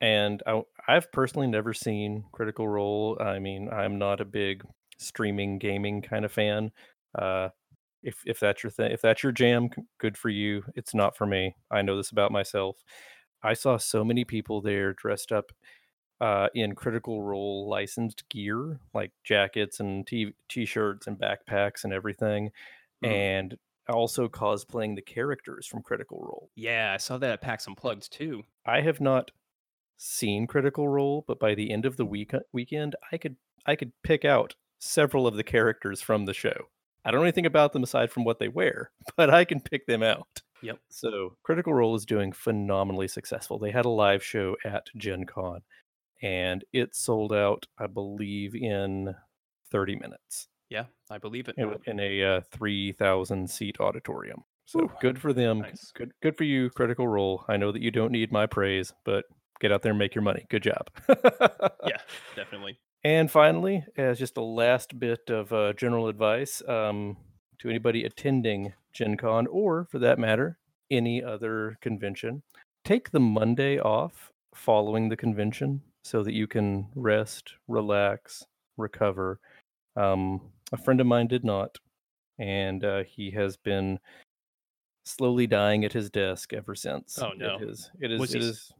[0.00, 3.16] and I, I've personally never seen Critical Role.
[3.20, 4.62] I mean, I'm not a big
[4.98, 6.70] streaming gaming kind of fan.
[7.14, 7.48] Uh,
[8.02, 10.62] if if that's your thing, if that's your jam, good for you.
[10.74, 11.56] It's not for me.
[11.70, 12.76] I know this about myself.
[13.42, 15.50] I saw so many people there dressed up
[16.20, 22.50] uh, in Critical Role licensed gear, like jackets and t- t-shirts and backpacks and everything,
[23.04, 23.08] Mhm.
[23.08, 26.50] and also cosplaying the characters from Critical Role.
[26.56, 28.42] yeah, I saw that at PAX Unplugged too.
[28.64, 29.30] I have not
[29.96, 33.36] seen Critical Role, but by the end of the week weekend, I could
[33.66, 36.68] I could pick out several of the characters from the show.
[37.04, 39.86] I don't know anything about them aside from what they wear, but I can pick
[39.86, 40.42] them out.
[40.62, 40.78] Yep.
[40.88, 43.58] So Critical Role is doing phenomenally successful.
[43.58, 45.62] They had a live show at Gen Con
[46.22, 49.14] and it sold out, I believe, in
[49.70, 51.56] 30 minutes Yeah, I believe it.
[51.58, 54.44] in, in a uh, 3,000 seat auditorium.
[54.64, 54.90] So Whew.
[55.00, 55.60] good for them.
[55.60, 55.92] Nice.
[55.94, 57.44] Good, good for you, Critical Role.
[57.48, 59.24] I know that you don't need my praise, but
[59.60, 60.44] get out there and make your money.
[60.50, 60.88] Good job.
[61.86, 61.98] Yeah,
[62.36, 62.78] definitely.
[63.04, 67.16] And finally, as just a last bit of uh, general advice um,
[67.60, 70.58] to anybody attending Gen Con, or for that matter,
[70.90, 72.42] any other convention,
[72.84, 78.44] take the Monday off following the convention so that you can rest, relax,
[78.76, 79.40] recover.
[79.96, 80.40] Um,
[80.72, 81.76] a friend of mine did not,
[82.38, 83.98] and uh, he has been
[85.04, 87.18] slowly dying at his desk ever since.
[87.18, 87.56] Oh, no.
[87.56, 87.90] It is.
[88.00, 88.20] It is.
[88.20, 88.72] Was it he- is-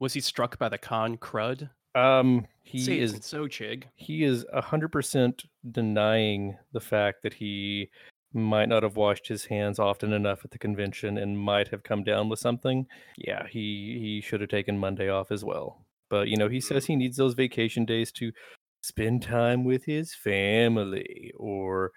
[0.00, 1.68] Was he struck by the con crud?
[1.94, 3.18] Um, he Say is.
[3.22, 3.84] so chig.
[3.94, 7.88] he is a hundred percent denying the fact that he
[8.32, 12.02] might not have washed his hands often enough at the convention and might have come
[12.02, 12.84] down with something.
[13.16, 15.83] Yeah, he he should have taken Monday off as well.
[16.10, 18.32] But you know, he says he needs those vacation days to
[18.82, 21.90] spend time with his family or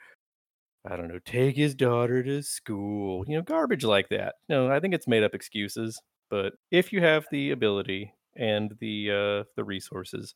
[0.90, 3.26] I don't know, take his daughter to school.
[3.28, 4.36] You know, garbage like that.
[4.48, 6.02] No, I think it's made up excuses.
[6.30, 10.34] But if you have the ability and the uh the resources,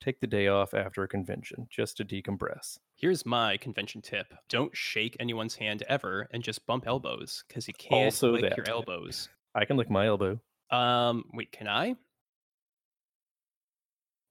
[0.00, 2.78] take the day off after a convention just to decompress.
[2.94, 7.74] Here's my convention tip: Don't shake anyone's hand ever, and just bump elbows because you
[7.74, 9.28] can't Also lick that your elbows.
[9.54, 10.40] I can lick my elbow.
[10.70, 11.96] Um, wait, can I?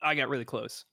[0.01, 0.85] I got really close.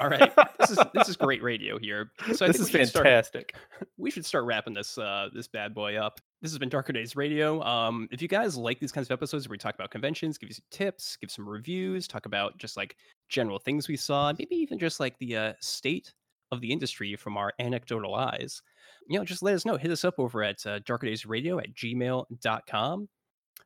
[0.00, 2.12] All right, this is this is great radio here.
[2.34, 3.54] So I this think is we should start- fantastic.
[3.96, 6.20] we should start wrapping this uh this bad boy up.
[6.40, 7.62] This has been Darker Days Radio.
[7.62, 10.50] Um, if you guys like these kinds of episodes where we talk about conventions, give
[10.50, 12.96] you some tips, give some reviews, talk about just like
[13.28, 16.12] general things we saw, maybe even just like the uh, state
[16.50, 18.60] of the industry from our anecdotal eyes,
[19.08, 19.76] you know, just let us know.
[19.76, 20.80] Hit us up over at uh,
[21.26, 23.08] Radio at gmail.com.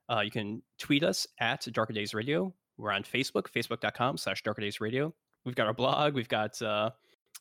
[0.09, 2.55] Uh, you can tweet us at Darker Days Radio.
[2.79, 5.14] We're on Facebook, facebook.com slash Darker Days Radio.
[5.45, 6.91] We've got our blog, we've got uh,